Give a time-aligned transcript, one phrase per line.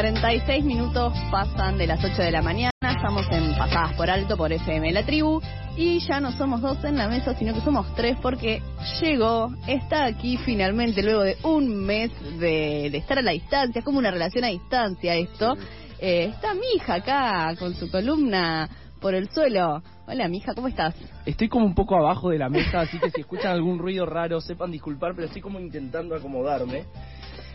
[0.00, 4.50] 46 minutos pasan de las 8 de la mañana, estamos en Pasadas por Alto por
[4.50, 5.42] FM La Tribu
[5.76, 8.62] y ya no somos dos en la mesa, sino que somos tres porque
[9.02, 13.98] llegó, está aquí finalmente luego de un mes de, estar a la distancia, es como
[13.98, 15.54] una relación a distancia esto.
[15.98, 18.70] Eh, está mi hija acá con su columna
[19.02, 19.82] por el suelo.
[20.06, 20.94] Hola, mija, ¿cómo estás?
[21.26, 24.40] Estoy como un poco abajo de la mesa, así que si escuchan algún ruido raro,
[24.40, 26.86] sepan disculpar, pero estoy como intentando acomodarme.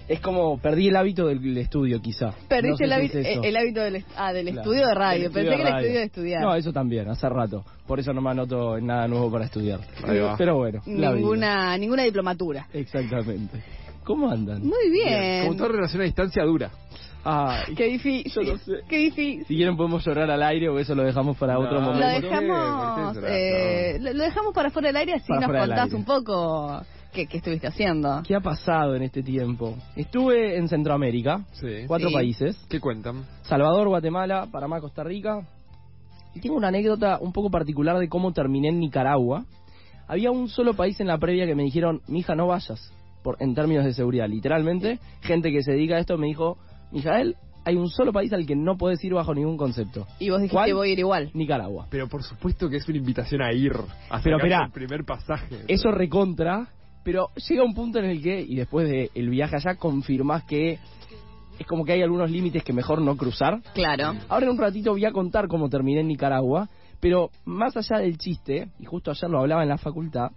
[0.07, 2.31] Es como, perdí el hábito del, estudio, quizá.
[2.47, 5.31] Perdiste el, hábito, el, hábito del, ah, del estudio de radio.
[5.31, 6.41] Pensé que el estudio de estudiar.
[6.41, 7.65] No, eso también, hace rato.
[7.87, 9.79] Por eso no me anoto en nada nuevo para estudiar.
[10.37, 12.67] Pero bueno, ninguna, ninguna diplomatura.
[12.71, 13.63] Exactamente.
[14.03, 14.61] ¿Cómo andan?
[14.61, 15.45] Muy bien.
[15.45, 16.69] Como toda relación a distancia dura.
[17.27, 18.31] Ah, qué difícil.
[18.31, 18.73] Yo no sé.
[18.87, 19.45] Qué difícil.
[19.47, 22.07] Si quieren podemos llorar al aire o eso lo dejamos para otro momento.
[22.07, 26.83] Lo dejamos, eh, lo dejamos para fuera del aire así nos contás un poco
[27.15, 28.21] ¿Qué, estuviste haciendo?
[28.27, 29.77] ¿Qué ha pasado en este tiempo?
[29.95, 31.45] Estuve en Centroamérica,
[31.87, 32.57] cuatro países.
[32.69, 33.25] ¿Qué cuentan?
[33.43, 35.47] Salvador, Guatemala, Panamá, Costa Rica.
[36.33, 39.45] Y tengo una anécdota un poco particular de cómo terminé en Nicaragua.
[40.09, 42.93] Había un solo país en la previa que me dijeron, mija, no vayas,
[43.23, 44.27] por, en términos de seguridad.
[44.27, 46.57] Literalmente, gente que se dedica a esto me dijo,
[46.91, 50.05] Mijael, hay un solo país al que no puedes ir bajo ningún concepto.
[50.19, 51.31] Y vos dijiste que voy a ir igual.
[51.33, 51.87] Nicaragua.
[51.89, 53.71] Pero por supuesto que es una invitación a ir.
[54.09, 55.63] A Pero el primer pasaje.
[55.69, 56.67] Eso recontra
[57.05, 60.79] pero llega un punto en el que, y después del viaje allá, confirmas que
[61.59, 63.61] es como que hay algunos límites que mejor no cruzar.
[63.75, 64.15] Claro.
[64.27, 66.67] Ahora en un ratito voy a contar cómo terminé en Nicaragua,
[66.99, 70.31] pero más allá del chiste, y justo ayer lo hablaba en la facultad,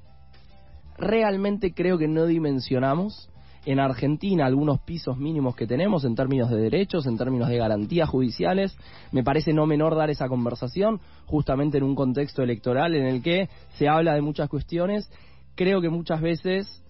[0.99, 3.31] realmente creo que no dimensionamos
[3.65, 8.11] en Argentina algunos pisos mínimos que tenemos en términos de derechos, en términos de garantías
[8.11, 8.77] judiciales.
[9.11, 13.49] Me parece no menor dar esa conversación, justamente en un contexto electoral en el que
[13.79, 15.11] se habla de muchas cuestiones
[15.59, 16.83] creo que muchas veces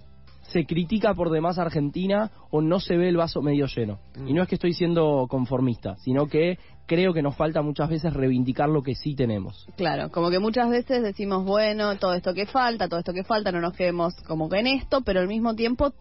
[0.43, 3.99] se critica por demás a Argentina o no se ve el vaso medio lleno.
[4.27, 8.13] Y no es que estoy siendo conformista, sino que creo que nos falta muchas veces
[8.13, 9.67] reivindicar lo que sí tenemos.
[9.77, 13.53] Claro, como que muchas veces decimos, bueno, todo esto que falta, todo esto que falta,
[13.53, 15.93] no nos quedemos como que en esto, pero al mismo tiempo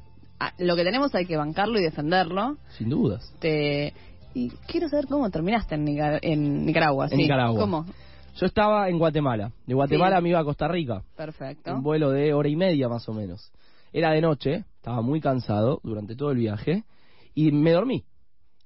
[0.60, 2.58] lo que tenemos hay que bancarlo y defenderlo.
[2.78, 3.34] Sin dudas.
[4.34, 5.86] Y quiero saber cómo terminaste en,
[6.66, 7.08] Nicaragua.
[7.10, 7.60] En Nicaragua.
[7.60, 7.86] ¿Cómo?
[8.40, 9.52] Yo estaba en Guatemala.
[9.66, 11.02] De Guatemala me iba a Costa Rica.
[11.16, 11.74] Perfecto.
[11.74, 13.52] Un vuelo de hora y media más o menos.
[13.92, 16.84] Era de noche, estaba muy cansado durante todo el viaje
[17.34, 18.06] y me dormí.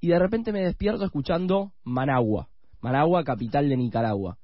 [0.01, 2.49] Y de repente me despierto escuchando Managua.
[2.81, 4.37] Managua, capital de Nicaragua.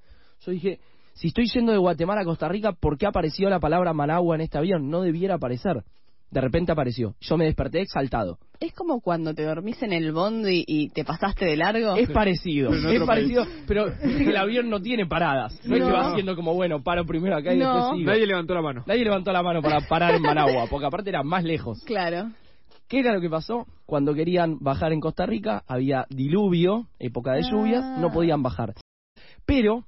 [0.46, 0.80] Yo dije,
[1.14, 4.42] si estoy yendo de Guatemala a Costa Rica, ¿por qué apareció la palabra Managua en
[4.42, 4.90] este avión?
[4.90, 5.84] No debiera aparecer.
[6.30, 7.16] De repente apareció.
[7.22, 8.38] Yo me desperté exaltado.
[8.60, 11.96] Es como cuando te dormís en el bondi y te pasaste de largo.
[11.96, 15.58] Es parecido, es parecido, pero el avión no tiene paradas.
[15.64, 18.12] No, es que va haciendo como, bueno, paro primero acá y después sigo.
[18.12, 18.84] Nadie levantó la mano.
[18.86, 21.82] Nadie levantó la mano para parar en Managua, porque aparte era más lejos.
[21.86, 22.32] Claro.
[22.88, 23.68] ¿Qué era lo que pasó?
[23.86, 27.98] Cuando querían bajar en Costa Rica, había diluvio, época de lluvias, ah.
[28.00, 28.74] no podían bajar.
[29.46, 29.86] Pero,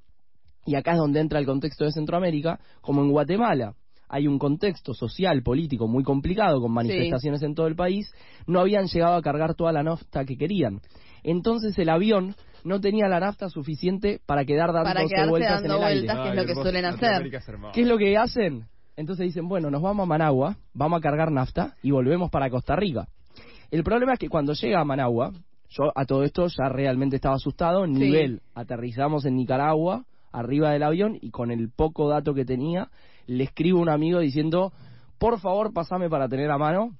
[0.64, 3.74] y acá es donde entra el contexto de Centroamérica, como en Guatemala
[4.10, 8.12] hay un contexto social, político muy complicado, con manifestaciones en todo el país,
[8.46, 10.80] no habían llegado a cargar toda la nafta que querían.
[11.22, 12.34] Entonces el avión
[12.64, 16.06] no tenía la nafta suficiente para quedar dando vueltas en el aire.
[16.06, 17.30] que es lo que suelen hacer.
[17.72, 18.64] ¿Qué es lo que hacen?
[18.96, 22.74] Entonces dicen, bueno, nos vamos a Managua, vamos a cargar nafta y volvemos para Costa
[22.74, 23.06] Rica.
[23.70, 25.32] El problema es que cuando llega a Managua,
[25.68, 31.16] yo a todo esto ya realmente estaba asustado, nivel, aterrizamos en Nicaragua, arriba del avión
[31.20, 32.90] y con el poco dato que tenía,
[33.30, 34.72] le escribo a un amigo diciendo,
[35.18, 36.96] por favor, pasame para tener a mano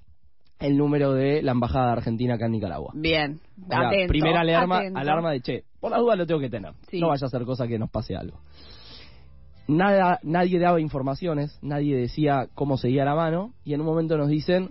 [0.61, 2.93] el número de la embajada de Argentina acá en Nicaragua.
[2.95, 3.41] Bien,
[4.07, 6.73] primera alarma, alarma de che, por la duda lo tengo que tener.
[6.93, 8.39] No vaya a ser cosa que nos pase algo.
[9.67, 14.29] Nada, nadie daba informaciones, nadie decía cómo seguía la mano, y en un momento nos
[14.29, 14.71] dicen,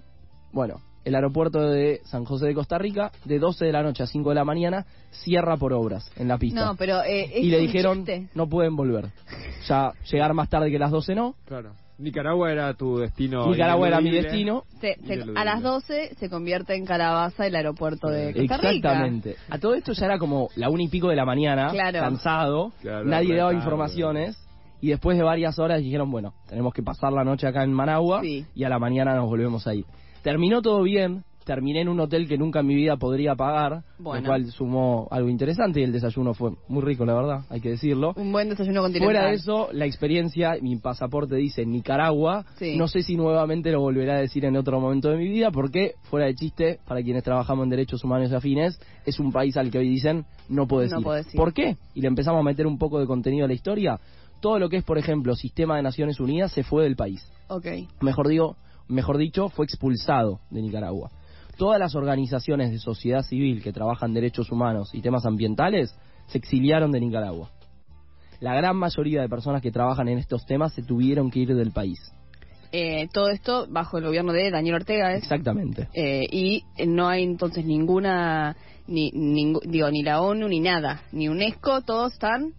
[0.53, 4.07] bueno, el aeropuerto de San José de Costa Rica, de 12 de la noche a
[4.07, 6.65] 5 de la mañana, cierra por obras en la pista.
[6.65, 9.09] No, pero eh, y le dijeron, no pueden volver.
[9.67, 11.35] Ya llegar más tarde que las 12 no.
[11.45, 11.71] Claro.
[11.99, 13.47] Nicaragua era tu destino.
[13.47, 14.63] Nicaragua era mi destino.
[15.35, 18.69] a las 12 se convierte en Calabaza el aeropuerto de Costa Rica.
[18.71, 19.35] Exactamente.
[19.49, 23.35] A todo esto ya era como la una y pico de la mañana, cansado, nadie
[23.35, 24.37] daba informaciones.
[24.81, 28.21] Y después de varias horas dijeron, bueno, tenemos que pasar la noche acá en Managua
[28.23, 29.85] y a la mañana nos volvemos a ir.
[30.23, 34.21] Terminó todo bien, terminé en un hotel que nunca en mi vida podría pagar, Bueno.
[34.21, 37.69] lo cual sumó algo interesante y el desayuno fue muy rico, la verdad, hay que
[37.69, 38.13] decirlo.
[38.17, 39.07] Un buen desayuno continental.
[39.15, 42.45] Fuera de eso, la experiencia, mi pasaporte dice Nicaragua.
[42.57, 42.75] Sí.
[42.77, 45.93] No sé si nuevamente lo volverá a decir en otro momento de mi vida, porque,
[46.03, 49.71] fuera de chiste, para quienes trabajamos en derechos humanos y afines, es un país al
[49.71, 51.03] que hoy dicen no puedes No ir.
[51.03, 51.37] podés ir.
[51.37, 51.77] ¿Por qué?
[51.95, 53.99] Y le empezamos a meter un poco de contenido a la historia.
[54.41, 57.21] Todo lo que es, por ejemplo, sistema de Naciones Unidas se fue del país.
[57.49, 57.65] Ok.
[58.01, 58.55] Mejor, digo,
[58.89, 61.11] mejor dicho, fue expulsado de Nicaragua.
[61.57, 65.95] Todas las organizaciones de sociedad civil que trabajan derechos humanos y temas ambientales
[66.27, 67.51] se exiliaron de Nicaragua.
[68.39, 71.71] La gran mayoría de personas que trabajan en estos temas se tuvieron que ir del
[71.71, 71.99] país.
[72.71, 75.23] Eh, todo esto bajo el gobierno de Daniel Ortega, ¿es?
[75.23, 75.89] Exactamente.
[75.93, 78.55] Eh, y no hay entonces ninguna,
[78.87, 79.11] ni,
[79.65, 82.53] digo, ni la ONU ni nada, ni UNESCO, todos están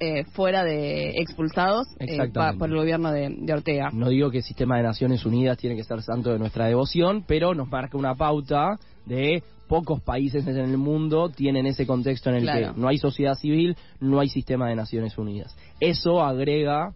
[0.00, 3.90] eh, fuera de expulsados eh, pa- por el gobierno de, de Ortega.
[3.92, 7.24] No digo que el sistema de Naciones Unidas tiene que ser santo de nuestra devoción,
[7.26, 12.36] pero nos marca una pauta de pocos países en el mundo tienen ese contexto en
[12.36, 12.74] el Claro.
[12.74, 15.56] que no hay sociedad civil, no hay sistema de Naciones Unidas.
[15.80, 16.92] Eso agrega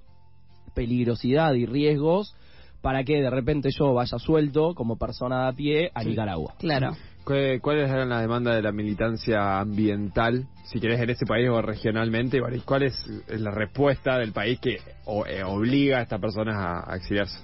[0.75, 2.35] peligrosidad y riesgos
[2.81, 6.55] para que de repente yo vaya suelto como persona de a pie a Nicaragua.
[6.59, 6.93] Claro.
[7.31, 11.63] ¿Cuál- ¿Cuáles eran la demanda de la militancia ambiental, si querés, en ese país o
[11.63, 12.39] regionalmente?
[12.39, 16.93] ¿Y ¿Cuál es la respuesta del país que o- eh, obliga a estas personas a,
[16.93, 17.39] a exiliarse?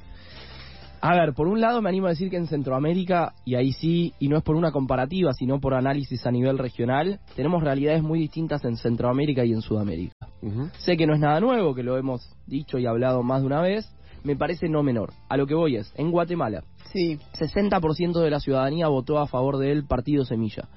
[1.00, 4.12] A ver, por un lado me animo a decir que en Centroamérica, y ahí sí,
[4.18, 8.18] y no es por una comparativa, sino por análisis a nivel regional, tenemos realidades muy
[8.18, 10.16] distintas en Centroamérica y en Sudamérica.
[10.78, 13.60] Sé que no es nada nuevo, que lo hemos dicho y hablado más de una
[13.60, 13.88] vez,
[14.24, 15.12] me parece no menor.
[15.28, 16.64] A lo que voy es, en Guatemala,
[16.96, 17.19] Sí.
[17.38, 20.69] 60% de la ciudadanía votó a favor del partido Semilla.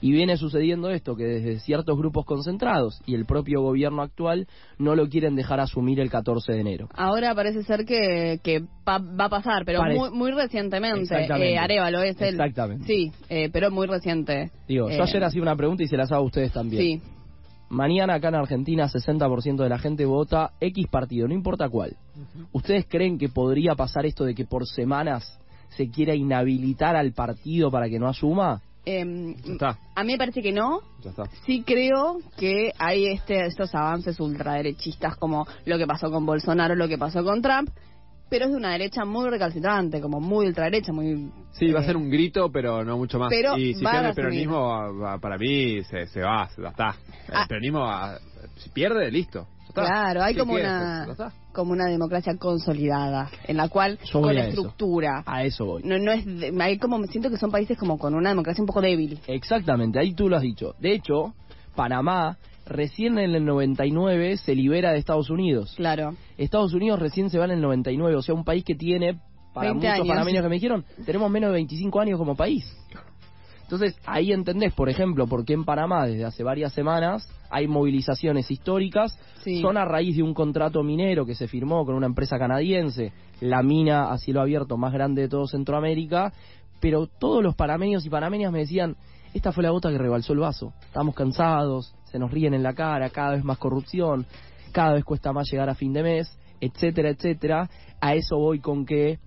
[0.00, 4.46] Y viene sucediendo esto, que desde ciertos grupos concentrados y el propio gobierno actual
[4.78, 6.88] no lo quieren dejar asumir el 14 de enero.
[6.94, 11.26] Ahora parece ser que, que pa- va a pasar, pero muy, muy recientemente.
[11.26, 12.34] Eh, Arevalo es el.
[12.34, 12.84] Exactamente.
[12.86, 14.52] Sí, eh, pero muy reciente.
[14.68, 16.80] Digo, Eh, yo ayer hacía una pregunta y se las hago a ustedes también.
[16.82, 17.02] Sí,
[17.70, 21.96] Mañana acá en Argentina 60% de la gente vota X partido, no importa cuál.
[22.52, 25.38] ¿Ustedes creen que podría pasar esto de que por semanas
[25.70, 28.60] se quiera inhabilitar al partido para que no asuma?
[28.86, 30.80] Ya está, a mí me parece que no.
[31.02, 31.24] ya está.
[31.44, 36.88] Sí creo que hay este, estos avances ultraderechistas como lo que pasó con Bolsonaro, lo
[36.88, 37.68] que pasó con Trump,
[38.30, 41.30] pero es de una derecha muy recalcitrante, como muy ultraderecha, muy...
[41.52, 43.28] Sí, va a eh, ser un grito, pero no mucho más.
[43.28, 46.96] Pero y si pierde el peronismo, va- va- para mí se, se va, ya está.
[47.28, 47.46] El Ah.
[47.46, 48.18] peronismo, va-
[48.56, 49.46] si pierde, listo.
[49.68, 49.84] Está.
[49.86, 51.32] Claro, hay ¿Qué como una está.
[51.52, 54.48] como una democracia consolidada, en la cual Yo con a eso.
[54.48, 55.22] estructura.
[55.26, 55.82] A eso voy.
[55.84, 58.66] No, no es, de- hay como siento que son países como con una democracia un
[58.66, 59.18] poco débil.
[59.26, 60.74] Exactamente, ahí tú lo has dicho.
[60.78, 61.34] De hecho,
[61.74, 62.36] Panamá
[62.66, 65.72] recién en el 99 se libera de Estados Unidos.
[65.76, 66.14] Claro.
[66.36, 69.18] Estados Unidos recién se va en el 99, o sea, un país que tiene,
[69.54, 70.08] para 20 muchos años.
[70.08, 72.64] panameños que me dijeron, tenemos menos de 25 años como país.
[73.68, 78.50] Entonces, ahí entendés, por ejemplo, por qué en Panamá desde hace varias semanas hay movilizaciones
[78.50, 79.60] históricas, Sí.
[79.60, 83.12] son a raíz de un contrato minero que se firmó con una empresa canadiense,
[83.42, 86.32] la mina a cielo abierto más grande de todo Centroamérica,
[86.80, 88.96] pero todos los panameños y panameñas me decían,
[89.34, 92.72] esta fue la gota que rebalsó el vaso, estamos cansados, se nos ríen en la
[92.72, 94.24] cara, cada vez más corrupción,
[94.72, 97.68] cada vez cuesta más llegar a fin de mes, etcétera, etcétera.
[98.00, 99.18] A eso voy con que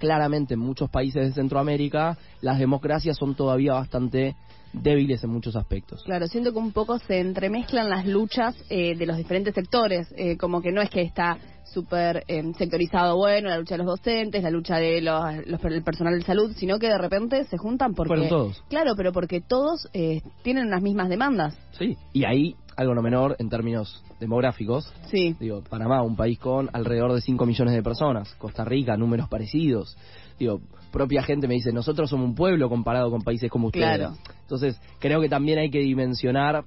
[0.00, 4.34] claramente en muchos países de Centroamérica las democracias son todavía bastante
[4.72, 6.02] débiles en muchos aspectos.
[6.04, 10.36] Claro, siento que un poco se entremezclan las luchas eh, de los diferentes sectores, eh,
[10.36, 14.42] como que no es que está súper eh, sectorizado, bueno, la lucha de los docentes,
[14.42, 17.94] la lucha de los, los- el personal de salud, sino que de repente se juntan
[17.94, 18.08] porque...
[18.08, 18.64] Fueron todos.
[18.68, 21.56] Claro, pero porque todos eh, tienen las mismas demandas.
[21.78, 21.96] Sí.
[22.12, 27.12] Y ahí, algo no menor en términos demográficos, Sí, Digo, Panamá, un país con alrededor
[27.12, 28.34] de 5 millones de personas.
[28.34, 29.96] Costa Rica, números parecidos.
[30.38, 30.60] Digo,
[30.92, 33.84] propia gente me dice, nosotros somos un pueblo comparado con países como ustedes.
[33.98, 34.14] Claro.
[34.50, 36.64] Entonces, creo que también hay que dimensionar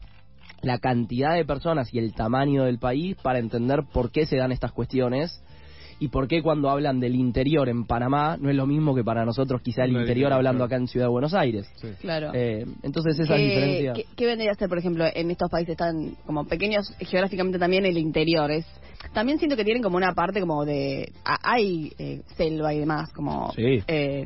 [0.62, 4.54] la cantidad de personas y el tamaño del país para entender por qué se dan
[4.54, 5.44] estas cuestiones
[6.00, 9.26] y por qué cuando hablan del interior en Panamá no es lo mismo que para
[9.26, 11.70] nosotros quizá el interior hablando acá en Ciudad de Buenos Aires.
[11.76, 11.90] Sí.
[12.00, 12.32] claro.
[12.34, 13.94] Eh, entonces esa ¿Qué, diferencia...
[13.94, 17.86] qué- qué vendría a ser, por ejemplo, en estos países tan como pequeños geográficamente también
[17.86, 18.50] el interior?
[18.50, 18.66] Es,
[19.14, 21.12] también siento que tienen como una parte como de...
[21.26, 23.52] a- hay eh, selva y demás, como...
[23.52, 23.84] Sí.
[23.88, 24.26] eh,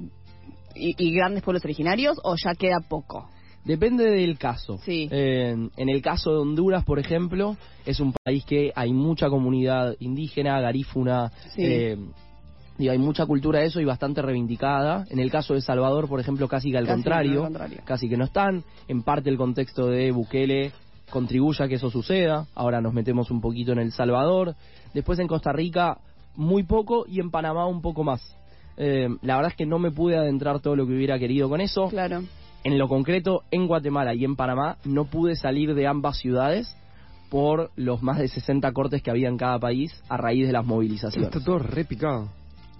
[0.79, 3.27] y, y grandes pueblos originarios, o ya queda poco?
[3.67, 4.79] Depende del caso.
[4.83, 5.07] Sí.
[5.11, 9.95] Eh, en el caso de Honduras, por ejemplo, es un país que hay mucha comunidad
[9.99, 11.61] indígena, garífuna, Sí.
[11.63, 11.97] eh,
[12.77, 15.05] digo, hay mucha cultura de eso y bastante reivindicada.
[15.09, 17.81] En el caso de Salvador, por ejemplo, casi que al Casi contrario, al contrario.
[17.85, 18.63] casi que no están.
[18.87, 20.71] En parte el contexto de Bukele
[21.09, 22.45] contribuye a que eso suceda.
[22.55, 24.55] Ahora nos metemos un poquito en El Salvador.
[24.93, 25.97] Después en Costa Rica,
[26.35, 28.21] muy poco y en Panamá un poco más.
[28.77, 31.61] Eh, la verdad es que no me pude adentrar todo lo que hubiera querido con
[31.61, 31.87] eso.
[31.89, 32.23] Claro.
[32.67, 36.75] En lo concreto, en Guatemala y en Panamá no pude salir de ambas ciudades
[37.29, 40.65] por los más de 60 cortes que había en cada país a raíz de las
[40.65, 41.29] movilizaciones.
[41.29, 42.27] Está todo repicado.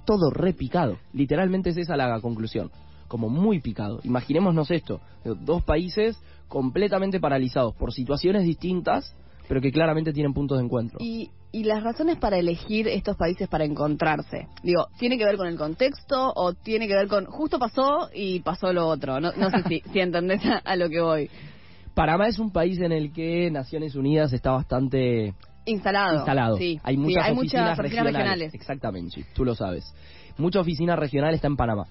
[0.03, 0.97] Todo repicado.
[1.13, 2.69] Literalmente es esa la conclusión.
[3.07, 4.01] Como muy picado.
[4.03, 4.99] Imaginémonos esto.
[5.23, 9.15] Dos países completamente paralizados por situaciones distintas,
[9.47, 10.99] pero que claramente tienen puntos de encuentro.
[10.99, 14.47] Y, y las razones para elegir estos países para encontrarse.
[14.63, 18.39] Digo, ¿tiene que ver con el contexto o tiene que ver con justo pasó y
[18.41, 19.19] pasó lo otro?
[19.19, 21.29] No, no sé si, si entendés a, a lo que voy.
[21.93, 25.33] Panamá es un país en el que Naciones Unidas está bastante
[25.65, 26.15] Instalado.
[26.17, 26.57] instalado.
[26.57, 28.53] Sí, Hay sí, muchas hay oficinas, muchas oficinas regionales.
[28.53, 29.91] Exactamente, tú lo sabes.
[30.37, 31.87] Mucha oficina regional está en Panamá.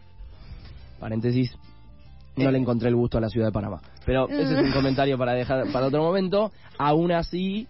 [1.00, 1.56] Paréntesis,
[2.36, 2.52] no Eh.
[2.52, 3.80] le encontré el gusto a la ciudad de Panamá.
[4.04, 6.52] Pero ese es un comentario para dejar para otro momento.
[6.78, 7.66] Aún así,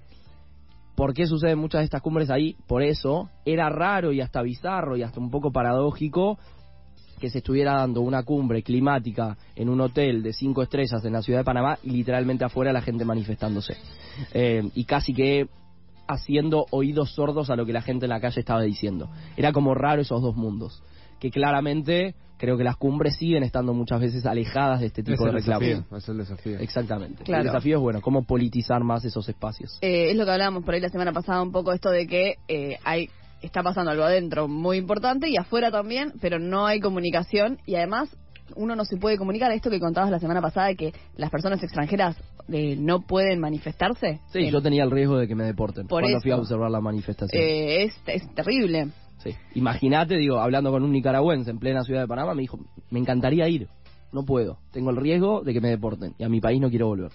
[0.97, 2.57] ¿por qué suceden muchas de estas cumbres ahí?
[2.67, 6.39] Por eso era raro y hasta bizarro y hasta un poco paradójico
[7.21, 11.23] que se estuviera dando una cumbre climática en un hotel de cinco estrellas en la
[11.23, 13.77] ciudad de Panamá y literalmente afuera la gente manifestándose.
[14.33, 15.49] Eh, y casi que
[16.09, 19.09] haciendo oídos sordos a lo que la gente en la calle estaba diciendo.
[19.37, 20.83] Era como raro esos dos mundos.
[21.21, 25.25] Que claramente creo que las cumbres siguen estando muchas veces alejadas de este Es tipo
[25.25, 25.63] de reclamos.
[25.69, 25.97] desafío.
[25.99, 26.59] Es el desafío.
[26.59, 27.25] Exactamente.
[27.25, 27.43] Claro.
[27.43, 29.79] El desafío es bueno, cómo politizar más esos espacios.
[29.81, 32.35] Eh, es lo que hablábamos por ahí la semana pasada un poco esto de que
[32.49, 33.09] eh, hay
[33.43, 38.09] está pasando algo adentro muy importante y afuera también, pero no hay comunicación y además
[38.55, 39.51] uno no se puede comunicar.
[39.53, 42.17] Esto que contabas la semana pasada de que las personas extranjeras
[42.49, 44.21] eh, no pueden manifestarse.
[44.33, 46.23] Sí, Eh, yo tenía el riesgo de que me deporten Por cuando eso.
[46.23, 47.43] fui a observar la manifestación.
[47.43, 48.89] eh, es, es terrible.
[49.19, 49.31] Sí.
[49.55, 52.59] Imagínate, digo, hablando con un nicaragüense en plena ciudad de Panamá, me dijo,
[52.91, 53.69] me encantaría ir,
[54.13, 56.87] no puedo, tengo el riesgo de que me deporten y a mi país no quiero
[56.87, 57.11] volver.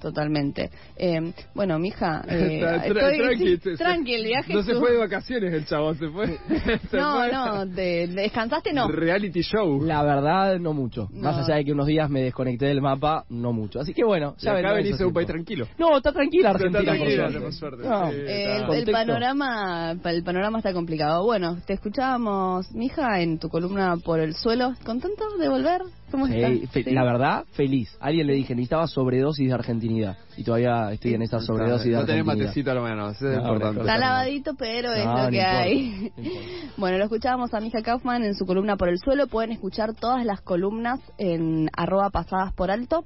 [0.00, 0.70] Totalmente.
[0.96, 4.74] Eh, bueno, mija, eh, Está tra- estoy, tranqui, sí, se- tranqui, el viaje No se
[4.74, 6.26] fue de vacaciones el chabón, se fue.
[6.90, 8.88] se No, fue no, de- descansaste no.
[8.88, 9.82] Reality show.
[9.82, 11.08] La verdad, no mucho.
[11.12, 11.22] No.
[11.22, 13.80] Más allá de que unos días me desconecté del mapa, no mucho.
[13.80, 15.66] Así que bueno, ya acá venís a un país tranquilo.
[15.78, 17.40] No, está tranquila Está Argentina, por tranquila, suerte.
[17.40, 17.88] por suerte.
[17.88, 18.10] No.
[18.10, 18.72] Sí, Eh, está.
[18.74, 21.24] el, el panorama el panorama está complicado.
[21.24, 24.74] Bueno, te escuchábamos, mija, en tu columna por el suelo.
[24.84, 25.80] ¿Contento de volver?
[26.16, 26.70] ¿Cómo Sí, estás?
[26.70, 26.90] fe- Sí.
[26.92, 27.94] La verdad, feliz.
[28.00, 30.16] A alguien le dije, necesitaba sobredosis de argentinidad.
[30.38, 32.44] Y todavía estoy en esa sobredosis de No tenés argentinidad.
[32.46, 33.80] matecito a la mano, eso es No, importante.
[33.80, 36.12] Está lavadito, pero es No, lo que importa, hay.
[36.78, 39.26] Bueno, lo escuchábamos a Mija Kaufman en su columna por el suelo.
[39.26, 43.04] Pueden escuchar todas las columnas en arroba pasadas por alto.